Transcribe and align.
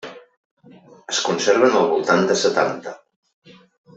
Es 1.15 1.19
conserven 1.27 1.77
al 1.81 1.85
voltant 1.93 2.25
de 2.33 2.39
setanta. 2.47 2.95